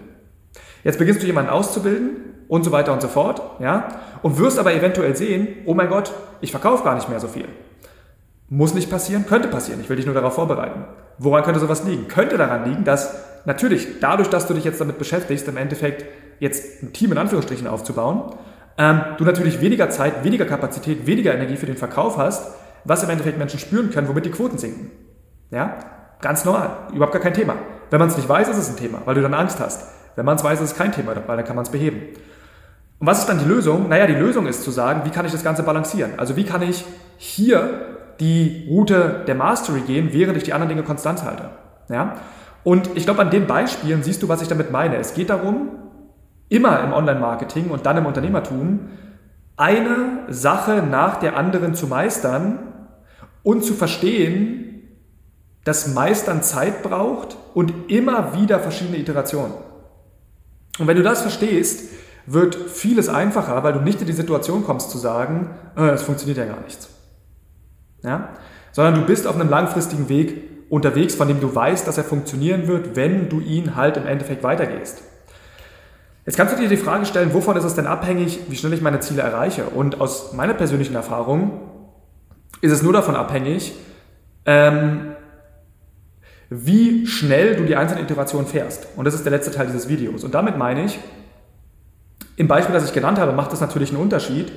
Jetzt 0.83 0.99
beginnst 0.99 1.21
du 1.21 1.27
jemanden 1.27 1.49
auszubilden 1.49 2.17
und 2.47 2.63
so 2.63 2.71
weiter 2.71 2.93
und 2.93 3.01
so 3.01 3.07
fort, 3.07 3.41
ja, 3.59 3.87
und 4.21 4.37
wirst 4.37 4.59
aber 4.59 4.73
eventuell 4.73 5.15
sehen, 5.15 5.47
oh 5.65 5.73
mein 5.73 5.89
Gott, 5.89 6.11
ich 6.41 6.51
verkaufe 6.51 6.83
gar 6.83 6.95
nicht 6.95 7.09
mehr 7.09 7.19
so 7.19 7.27
viel. 7.27 7.47
Muss 8.49 8.73
nicht 8.73 8.89
passieren, 8.89 9.27
könnte 9.27 9.47
passieren. 9.47 9.79
Ich 9.79 9.89
will 9.89 9.95
dich 9.95 10.05
nur 10.05 10.15
darauf 10.15 10.33
vorbereiten. 10.33 10.85
Woran 11.19 11.43
könnte 11.43 11.59
sowas 11.59 11.83
liegen? 11.83 12.07
Könnte 12.07 12.37
daran 12.37 12.67
liegen, 12.67 12.83
dass 12.83 13.13
natürlich 13.45 13.99
dadurch, 14.01 14.29
dass 14.29 14.47
du 14.47 14.55
dich 14.55 14.63
jetzt 14.63 14.81
damit 14.81 14.97
beschäftigst, 14.97 15.47
im 15.47 15.57
Endeffekt 15.57 16.05
jetzt 16.39 16.81
ein 16.81 16.91
Team 16.91 17.11
in 17.11 17.19
Anführungsstrichen 17.19 17.67
aufzubauen, 17.67 18.33
ähm, 18.77 19.01
du 19.17 19.25
natürlich 19.25 19.61
weniger 19.61 19.89
Zeit, 19.89 20.23
weniger 20.23 20.45
Kapazität, 20.45 21.05
weniger 21.05 21.33
Energie 21.33 21.57
für 21.57 21.67
den 21.67 21.77
Verkauf 21.77 22.17
hast, 22.17 22.55
was 22.85 23.03
im 23.03 23.09
Endeffekt 23.09 23.37
Menschen 23.37 23.59
spüren 23.59 23.91
können, 23.91 24.07
womit 24.07 24.25
die 24.25 24.31
Quoten 24.31 24.57
sinken. 24.57 24.89
Ja? 25.51 25.77
Ganz 26.21 26.43
normal, 26.43 26.71
überhaupt 26.93 27.13
gar 27.13 27.21
kein 27.21 27.33
Thema. 27.33 27.55
Wenn 27.91 27.99
man 27.99 28.09
es 28.09 28.17
nicht 28.17 28.29
weiß, 28.29 28.49
ist 28.49 28.57
es 28.57 28.69
ein 28.69 28.77
Thema, 28.77 29.01
weil 29.05 29.15
du 29.15 29.21
dann 29.21 29.33
Angst 29.33 29.59
hast. 29.59 29.89
Wenn 30.15 30.25
man 30.25 30.37
es 30.37 30.43
weiß, 30.43 30.59
ist 30.61 30.71
es 30.71 30.77
kein 30.77 30.91
Thema, 30.91 31.13
weil 31.27 31.37
dann 31.37 31.45
kann 31.45 31.55
man 31.55 31.65
es 31.65 31.71
beheben. 31.71 32.01
Und 32.99 33.07
was 33.07 33.19
ist 33.19 33.29
dann 33.29 33.39
die 33.39 33.45
Lösung? 33.45 33.87
Naja, 33.89 34.07
die 34.07 34.13
Lösung 34.13 34.47
ist 34.47 34.63
zu 34.63 34.71
sagen, 34.71 35.01
wie 35.05 35.09
kann 35.11 35.25
ich 35.25 35.31
das 35.31 35.43
Ganze 35.43 35.63
balancieren? 35.63 36.13
Also 36.17 36.35
wie 36.35 36.43
kann 36.43 36.61
ich 36.61 36.83
hier 37.17 37.98
die 38.19 38.67
Route 38.69 39.23
der 39.27 39.35
Mastery 39.35 39.81
gehen, 39.81 40.09
während 40.11 40.37
ich 40.37 40.43
die 40.43 40.53
anderen 40.53 40.69
Dinge 40.69 40.83
konstant 40.83 41.23
halte? 41.23 41.49
Ja? 41.89 42.15
Und 42.63 42.89
ich 42.95 43.05
glaube, 43.05 43.21
an 43.21 43.31
den 43.31 43.47
Beispielen 43.47 44.03
siehst 44.03 44.21
du, 44.21 44.27
was 44.27 44.41
ich 44.41 44.47
damit 44.47 44.71
meine. 44.71 44.97
Es 44.97 45.13
geht 45.13 45.29
darum, 45.29 45.69
immer 46.49 46.83
im 46.83 46.93
Online-Marketing 46.93 47.69
und 47.69 47.85
dann 47.85 47.97
im 47.97 48.05
Unternehmertum, 48.05 48.89
eine 49.55 50.23
Sache 50.29 50.83
nach 50.89 51.17
der 51.19 51.37
anderen 51.37 51.75
zu 51.75 51.87
meistern 51.87 52.59
und 53.43 53.63
zu 53.63 53.73
verstehen, 53.73 54.87
dass 55.63 55.93
Meistern 55.93 56.41
Zeit 56.43 56.81
braucht 56.81 57.37
und 57.53 57.91
immer 57.91 58.33
wieder 58.33 58.59
verschiedene 58.59 58.97
Iterationen. 58.97 59.53
Und 60.79 60.87
wenn 60.87 60.95
du 60.95 61.03
das 61.03 61.21
verstehst, 61.21 61.89
wird 62.25 62.55
vieles 62.55 63.09
einfacher, 63.09 63.63
weil 63.63 63.73
du 63.73 63.81
nicht 63.81 63.99
in 64.01 64.07
die 64.07 64.13
Situation 64.13 64.63
kommst 64.63 64.91
zu 64.91 64.97
sagen, 64.97 65.49
äh, 65.75 65.89
es 65.89 66.03
funktioniert 66.03 66.37
ja 66.37 66.45
gar 66.45 66.61
nichts. 66.61 66.89
Ja? 68.03 68.29
Sondern 68.71 68.95
du 68.95 69.01
bist 69.01 69.27
auf 69.27 69.35
einem 69.35 69.49
langfristigen 69.49 70.09
Weg 70.09 70.49
unterwegs, 70.69 71.15
von 71.15 71.27
dem 71.27 71.39
du 71.39 71.53
weißt, 71.53 71.87
dass 71.87 71.97
er 71.97 72.03
funktionieren 72.03 72.67
wird, 72.67 72.95
wenn 72.95 73.29
du 73.29 73.39
ihn 73.39 73.75
halt 73.75 73.97
im 73.97 74.05
Endeffekt 74.05 74.43
weitergehst. 74.43 75.01
Jetzt 76.25 76.35
kannst 76.35 76.55
du 76.55 76.61
dir 76.61 76.69
die 76.69 76.77
Frage 76.77 77.05
stellen, 77.05 77.33
wovon 77.33 77.57
ist 77.57 77.63
es 77.63 77.73
denn 77.73 77.87
abhängig, 77.87 78.39
wie 78.49 78.55
schnell 78.55 78.73
ich 78.73 78.81
meine 78.81 78.99
Ziele 78.99 79.23
erreiche? 79.23 79.65
Und 79.65 79.99
aus 79.99 80.33
meiner 80.33 80.53
persönlichen 80.53 80.93
Erfahrung 80.93 81.59
ist 82.61 82.71
es 82.71 82.83
nur 82.83 82.93
davon 82.93 83.15
abhängig, 83.15 83.73
ähm, 84.45 85.15
wie 86.49 87.07
schnell 87.07 87.55
du 87.55 87.65
die 87.65 87.75
einzelnen 87.75 88.03
Iterationen 88.03 88.47
fährst. 88.47 88.87
Und 88.95 89.05
das 89.05 89.13
ist 89.13 89.23
der 89.23 89.31
letzte 89.31 89.51
Teil 89.51 89.67
dieses 89.67 89.87
Videos. 89.87 90.23
Und 90.23 90.33
damit 90.33 90.57
meine 90.57 90.85
ich, 90.85 90.99
im 92.35 92.47
Beispiel, 92.47 92.73
das 92.73 92.85
ich 92.85 92.93
genannt 92.93 93.19
habe, 93.19 93.33
macht 93.33 93.51
es 93.53 93.61
natürlich 93.61 93.89
einen 93.89 94.01
Unterschied, 94.01 94.51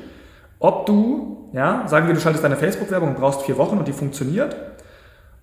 ob 0.63 0.87
du, 0.87 1.51
ja, 1.53 1.87
sagen 1.89 2.07
wir, 2.07 2.15
du 2.15 2.21
schaltest 2.21 2.45
deine 2.45 2.57
Facebook-Werbung 2.57 3.11
und 3.11 3.19
brauchst 3.19 3.43
vier 3.43 3.59
Wochen 3.59 3.79
und 3.79 3.89
die 3.89 3.93
funktioniert. 3.93 4.57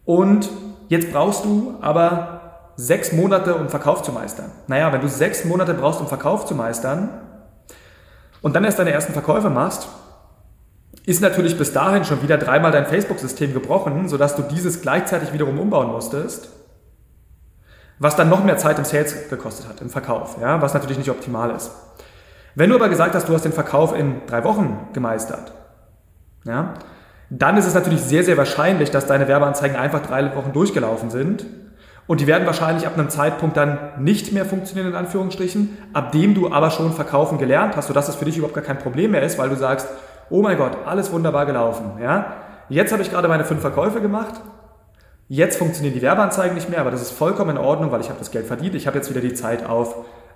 Und 0.06 0.50
jetzt 0.88 1.12
brauchst 1.12 1.44
du 1.44 1.76
aber 1.82 2.72
sechs 2.78 3.12
Monate, 3.12 3.56
um 3.56 3.68
Verkauf 3.68 4.02
zu 4.02 4.14
meistern. 4.14 4.50
Naja, 4.68 4.94
wenn 4.94 5.02
du 5.02 5.10
sechs 5.10 5.44
Monate 5.44 5.74
brauchst, 5.74 6.00
um 6.00 6.08
Verkauf 6.08 6.46
zu 6.46 6.56
meistern 6.56 7.10
und 8.42 8.56
dann 8.56 8.64
erst 8.64 8.80
deine 8.80 8.92
ersten 8.92 9.12
Verkäufe 9.12 9.50
machst, 9.50 9.90
ist 11.06 11.22
natürlich 11.22 11.58
bis 11.58 11.74
dahin 11.74 12.06
schon 12.06 12.24
wieder 12.24 12.38
dreimal 12.38 12.72
dein 12.72 12.86
Facebook-System 12.86 13.54
gebrochen, 13.54 14.08
sodass 14.08 14.38
du 14.38 14.42
dieses 14.44 14.82
gleichzeitig 14.82 15.34
wiederum 15.34 15.60
umbauen 15.60 15.88
musstest, 15.88 16.50
was 18.00 18.16
dann 18.16 18.30
noch 18.30 18.44
mehr 18.44 18.58
Zeit 18.58 18.78
im 18.80 18.86
Sales 18.86 19.30
gekostet 19.30 19.68
hat, 19.68 19.82
im 19.82 19.90
Verkauf, 19.90 20.38
ja, 20.40 20.62
was 20.62 20.74
natürlich 20.74 20.98
nicht 20.98 21.10
optimal 21.10 21.52
ist. 21.52 21.72
Wenn 22.56 22.70
du 22.70 22.76
aber 22.76 22.90
gesagt 22.90 23.16
hast, 23.16 23.30
du 23.30 23.34
hast 23.34 23.46
den 23.46 23.54
Verkauf 23.54 23.96
in 23.96 24.22
drei 24.28 24.44
Wochen 24.44 24.90
gemeistert, 24.94 25.54
ja, 26.46 26.74
dann 27.30 27.58
ist 27.58 27.68
es 27.68 27.74
natürlich 27.74 28.02
sehr, 28.02 28.24
sehr 28.24 28.38
wahrscheinlich, 28.38 28.92
dass 28.92 29.06
deine 29.06 29.28
Werbeanzeigen 29.28 29.78
einfach 29.78 30.02
drei 30.02 30.36
Wochen 30.36 30.52
durchgelaufen 30.52 31.12
sind 31.12 31.46
und 32.10 32.22
die 32.22 32.26
werden 32.26 32.48
wahrscheinlich 32.48 32.88
ab 32.88 32.94
einem 32.98 33.10
Zeitpunkt 33.10 33.56
dann 33.56 33.78
nicht 34.00 34.34
mehr 34.34 34.44
funktionieren, 34.44 34.88
in 34.88 34.96
Anführungsstrichen, 34.96 35.78
ab 35.94 36.12
dem 36.12 36.34
du 36.34 36.52
aber 36.52 36.72
schon 36.72 36.92
verkaufen 36.92 37.38
gelernt 37.38 37.76
hast, 37.76 37.86
sodass 37.86 38.10
es 38.10 38.16
für 38.16 38.26
dich 38.26 38.36
überhaupt 38.36 38.56
gar 38.56 38.64
kein 38.64 38.80
Problem 38.80 39.12
mehr 39.12 39.22
ist, 39.22 39.38
weil 39.38 39.50
du 39.50 39.56
sagst, 39.56 39.88
oh 40.32 40.42
mein 40.42 40.58
Gott, 40.58 40.76
alles 40.88 41.12
wunderbar 41.12 41.46
gelaufen. 41.46 42.02
Ja? 42.02 42.34
Jetzt 42.68 42.92
habe 42.92 43.04
ich 43.04 43.12
gerade 43.12 43.28
meine 43.28 43.46
fünf 43.46 43.62
Verkäufe 43.62 44.02
gemacht. 44.02 44.42
Jetzt 45.28 45.60
funktionieren 45.60 45.94
die 45.94 46.02
Werbeanzeigen 46.02 46.56
nicht 46.56 46.68
mehr, 46.68 46.82
aber 46.82 46.90
das 46.90 47.04
ist 47.04 47.12
vollkommen 47.12 47.52
in 47.52 47.58
Ordnung, 47.60 47.92
weil 47.92 48.02
ich 48.02 48.10
habe 48.10 48.18
das 48.18 48.32
Geld 48.32 48.48
verdient. 48.48 48.74
Ich 48.74 48.88
habe 48.88 48.98
jetzt 48.98 49.12
wieder 49.12 49.22
die 49.22 49.36
Zeit 49.36 49.70
auf 49.70 49.94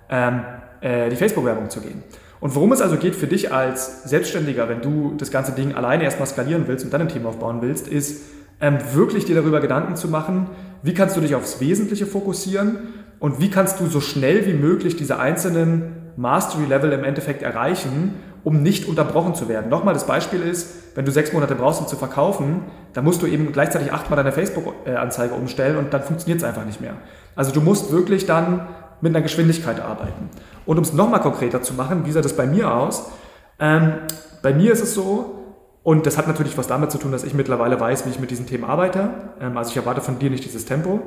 ähm, 0.08 0.44
äh, 0.84 1.08
die 1.08 1.16
Facebook-Werbung 1.16 1.70
zu 1.70 1.80
gehen. 1.80 2.02
Und 2.40 2.54
worum 2.54 2.70
es 2.72 2.82
also 2.82 2.96
geht 2.98 3.14
für 3.14 3.26
dich 3.26 3.50
als 3.54 4.04
Selbstständiger, 4.04 4.68
wenn 4.68 4.82
du 4.82 5.14
das 5.16 5.30
ganze 5.30 5.52
Ding 5.52 5.74
alleine 5.74 6.04
erstmal 6.04 6.28
skalieren 6.28 6.64
willst 6.66 6.84
und 6.84 6.92
dann 6.92 7.00
ein 7.00 7.08
Team 7.08 7.24
aufbauen 7.24 7.62
willst, 7.62 7.88
ist 7.88 8.20
ähm, 8.60 8.76
wirklich 8.92 9.24
dir 9.24 9.34
darüber 9.34 9.60
Gedanken 9.60 9.96
zu 9.96 10.08
machen, 10.08 10.48
wie 10.82 10.92
kannst 10.92 11.16
du 11.16 11.22
dich 11.22 11.34
aufs 11.34 11.58
Wesentliche 11.58 12.04
fokussieren 12.04 12.76
und 13.18 13.40
wie 13.40 13.48
kannst 13.48 13.80
du 13.80 13.86
so 13.86 14.02
schnell 14.02 14.44
wie 14.44 14.52
möglich 14.52 14.94
diese 14.94 15.18
einzelnen 15.18 16.12
Mastery-Level 16.18 16.92
im 16.92 17.02
Endeffekt 17.02 17.42
erreichen, 17.42 18.16
um 18.44 18.62
nicht 18.62 18.86
unterbrochen 18.86 19.34
zu 19.34 19.48
werden. 19.48 19.70
Nochmal, 19.70 19.94
das 19.94 20.06
Beispiel 20.06 20.42
ist, 20.42 20.68
wenn 20.94 21.06
du 21.06 21.12
sechs 21.12 21.32
Monate 21.32 21.54
brauchst, 21.54 21.80
um 21.80 21.88
zu 21.88 21.96
verkaufen, 21.96 22.60
dann 22.92 23.04
musst 23.04 23.22
du 23.22 23.26
eben 23.26 23.52
gleichzeitig 23.52 23.90
achtmal 23.90 24.18
deine 24.18 24.32
Facebook-Anzeige 24.32 25.32
umstellen 25.32 25.78
und 25.78 25.94
dann 25.94 26.02
funktioniert 26.02 26.42
es 26.42 26.44
einfach 26.44 26.66
nicht 26.66 26.82
mehr. 26.82 26.92
Also 27.34 27.52
du 27.52 27.62
musst 27.62 27.90
wirklich 27.90 28.26
dann 28.26 28.66
mit 29.00 29.14
einer 29.14 29.22
Geschwindigkeit 29.22 29.80
arbeiten. 29.80 30.30
Und 30.66 30.78
um 30.78 30.82
es 30.82 30.92
nochmal 30.92 31.20
konkreter 31.20 31.62
zu 31.62 31.74
machen, 31.74 32.06
wie 32.06 32.12
sah 32.12 32.20
das 32.20 32.34
bei 32.34 32.46
mir 32.46 32.72
aus? 32.72 33.10
Ähm, 33.58 33.94
bei 34.42 34.52
mir 34.52 34.72
ist 34.72 34.82
es 34.82 34.94
so, 34.94 35.44
und 35.82 36.06
das 36.06 36.16
hat 36.16 36.26
natürlich 36.26 36.56
was 36.56 36.66
damit 36.66 36.90
zu 36.90 36.98
tun, 36.98 37.12
dass 37.12 37.24
ich 37.24 37.34
mittlerweile 37.34 37.78
weiß, 37.78 38.06
wie 38.06 38.10
ich 38.10 38.18
mit 38.18 38.30
diesen 38.30 38.46
Themen 38.46 38.64
arbeite. 38.64 39.10
Ähm, 39.40 39.56
also 39.56 39.70
ich 39.70 39.76
erwarte 39.76 40.00
von 40.00 40.18
dir 40.18 40.30
nicht 40.30 40.44
dieses 40.44 40.64
Tempo. 40.64 41.00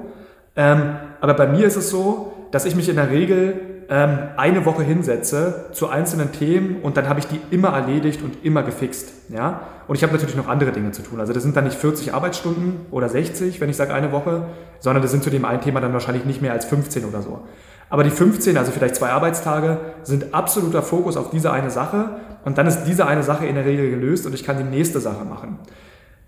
Ähm, 0.56 0.98
aber 1.20 1.34
bei 1.34 1.48
mir 1.48 1.66
ist 1.66 1.76
es 1.76 1.90
so, 1.90 2.34
dass 2.52 2.66
ich 2.66 2.76
mich 2.76 2.88
in 2.88 2.96
der 2.96 3.10
Regel 3.10 3.78
ähm, 3.90 4.18
eine 4.38 4.66
Woche 4.66 4.84
hinsetze 4.84 5.66
zu 5.72 5.90
einzelnen 5.90 6.32
Themen 6.32 6.82
und 6.82 6.98
dann 6.98 7.08
habe 7.08 7.20
ich 7.20 7.28
die 7.28 7.40
immer 7.52 7.70
erledigt 7.70 8.22
und 8.22 8.44
immer 8.44 8.64
gefixt. 8.64 9.12
Ja? 9.30 9.62
Und 9.88 9.96
ich 9.96 10.04
habe 10.04 10.14
natürlich 10.14 10.36
noch 10.36 10.48
andere 10.48 10.72
Dinge 10.72 10.92
zu 10.92 11.02
tun. 11.02 11.20
Also 11.20 11.34
das 11.34 11.44
sind 11.44 11.56
dann 11.56 11.64
nicht 11.64 11.78
40 11.78 12.14
Arbeitsstunden 12.14 12.88
oder 12.92 13.08
60, 13.08 13.62
wenn 13.62 13.70
ich 13.70 13.78
sage 13.78 13.94
eine 13.94 14.12
Woche, 14.12 14.48
sondern 14.80 15.02
das 15.02 15.12
sind 15.12 15.24
zu 15.24 15.30
dem 15.30 15.46
einen 15.46 15.62
Thema 15.62 15.80
dann 15.80 15.94
wahrscheinlich 15.94 16.26
nicht 16.26 16.42
mehr 16.42 16.54
als 16.54 16.66
15 16.66 17.06
oder 17.06 17.22
so. 17.22 17.42
Aber 17.90 18.04
die 18.04 18.10
15, 18.10 18.58
also 18.58 18.72
vielleicht 18.72 18.96
zwei 18.96 19.10
Arbeitstage, 19.10 19.80
sind 20.04 20.34
absoluter 20.34 20.82
Fokus 20.82 21.16
auf 21.16 21.30
diese 21.30 21.52
eine 21.52 21.70
Sache 21.70 22.18
und 22.44 22.58
dann 22.58 22.68
ist 22.68 22.84
diese 22.84 23.08
eine 23.08 23.24
Sache 23.24 23.46
in 23.46 23.56
der 23.56 23.66
Regel 23.66 23.90
gelöst 23.90 24.26
und 24.26 24.34
ich 24.34 24.44
kann 24.44 24.58
die 24.58 24.64
nächste 24.64 25.00
Sache 25.00 25.24
machen. 25.24 25.60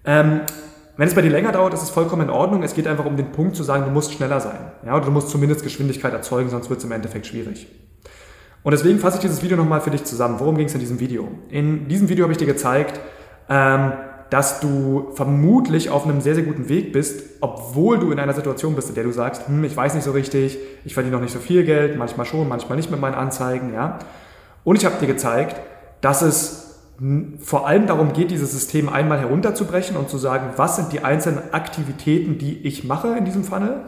Ähm, 0.06 0.42
wenn 0.96 1.08
es 1.08 1.16
bei 1.16 1.22
dir 1.22 1.32
länger 1.32 1.52
dauert, 1.52 1.74
ist 1.74 1.84
es 1.84 1.90
vollkommen 1.90 2.24
in 2.24 2.30
Ordnung. 2.30 2.62
Es 2.64 2.74
geht 2.74 2.88
einfach 2.88 3.06
um 3.06 3.16
den 3.16 3.32
Punkt 3.32 3.56
zu 3.56 3.64
sagen, 3.64 3.86
du 3.86 3.92
musst 3.92 4.14
schneller 4.14 4.40
sein. 4.40 4.60
Ja, 4.86 4.96
oder 4.96 5.06
du 5.06 5.12
musst 5.12 5.30
zumindest 5.30 5.64
Geschwindigkeit 5.64 6.14
erzeugen, 6.14 6.50
sonst 6.50 6.70
wird 6.70 6.80
es 6.80 6.86
im 6.86 6.92
Endeffekt 6.92 7.28
schwierig. 7.28 7.68
Und 8.64 8.72
deswegen 8.72 9.00
fasse 9.00 9.18
ich 9.18 9.22
dieses 9.22 9.42
Video 9.42 9.56
nochmal 9.56 9.80
für 9.82 9.92
dich 9.92 10.04
zusammen. 10.04 10.40
Worum 10.40 10.58
ging 10.58 10.68
es 10.68 10.74
in 10.74 10.82
diesem 10.82 11.00
Video? 11.00 11.30
In 11.50 11.88
diesem 11.88 12.10
Video 12.10 12.24
habe 12.24 12.34
ich 12.34 12.38
dir 12.38 12.46
gezeigt, 12.46 13.00
ähm, 13.50 13.94
dass 14.30 14.60
du 14.60 15.10
vermutlich 15.14 15.90
auf 15.90 16.06
einem 16.06 16.22
sehr, 16.22 16.36
sehr 16.36 16.44
guten 16.44 16.70
Weg 16.70 16.94
bist, 16.94 17.24
obwohl 17.42 17.98
du 17.98 18.12
in 18.12 18.20
einer 18.20 18.34
Situation 18.34 18.76
bist, 18.76 18.90
in 18.90 18.96
der 18.96 19.04
du 19.04 19.12
sagst, 19.12 19.48
hm, 19.48 19.64
ich 19.64 19.76
weiß 19.76 19.96
nicht 19.96 20.04
so 20.04 20.12
richtig, 20.12 20.58
ich 20.86 20.94
verdiene 20.94 21.16
noch 21.16 21.22
nicht 21.22 21.34
so 21.34 21.40
viel 21.40 21.64
Geld, 21.64 21.98
manchmal 21.98 22.26
schon, 22.26 22.48
manchmal 22.48 22.78
nicht 22.78 22.92
mit 22.92 23.00
meinen 23.00 23.16
Anzeigen, 23.16 23.74
ja. 23.74 24.00
Und 24.64 24.78
ich 24.78 24.86
habe 24.86 24.96
dir 25.00 25.08
gezeigt, 25.08 25.60
dass 26.02 26.22
es 26.22 26.70
vor 27.40 27.66
allem 27.66 27.88
darum 27.88 28.12
geht, 28.12 28.30
dieses 28.30 28.52
System 28.52 28.90
einmal 28.90 29.20
herunterzubrechen 29.20 29.96
und 29.96 30.10
zu 30.10 30.18
sagen, 30.18 30.50
was 30.58 30.76
sind 30.76 30.92
die 30.92 31.02
einzelnen 31.02 31.54
Aktivitäten, 31.54 32.38
die 32.38 32.60
ich 32.68 32.84
mache 32.84 33.16
in 33.18 33.24
diesem 33.24 33.46
Funnel 33.46 33.86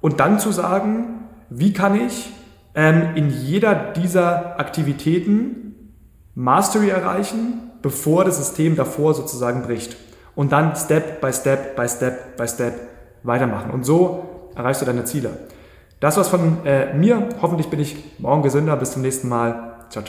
und 0.00 0.18
dann 0.18 0.40
zu 0.40 0.50
sagen, 0.50 1.28
wie 1.48 1.72
kann 1.72 1.94
ich 1.94 2.32
ähm, 2.74 3.10
in 3.14 3.30
jeder 3.30 3.74
dieser 3.74 4.58
Aktivitäten 4.58 5.69
Mastery 6.34 6.90
erreichen 6.90 7.70
bevor 7.82 8.24
das 8.24 8.36
System 8.36 8.76
davor 8.76 9.14
sozusagen 9.14 9.62
bricht. 9.62 9.96
Und 10.34 10.52
dann 10.52 10.76
Step 10.76 11.20
by 11.20 11.32
Step 11.32 11.76
by 11.76 11.88
Step 11.88 12.36
by 12.36 12.46
Step 12.46 12.74
weitermachen. 13.22 13.70
Und 13.70 13.84
so 13.84 14.50
erreichst 14.54 14.82
du 14.82 14.86
deine 14.86 15.04
Ziele. 15.04 15.30
Das 15.98 16.16
war's 16.16 16.28
von 16.28 16.64
äh, 16.64 16.94
mir. 16.94 17.28
Hoffentlich 17.42 17.68
bin 17.68 17.80
ich 17.80 17.96
morgen 18.18 18.42
gesünder. 18.42 18.76
Bis 18.76 18.92
zum 18.92 19.02
nächsten 19.02 19.28
Mal. 19.28 19.74
Ciao, 19.90 20.04
ciao. 20.04 20.08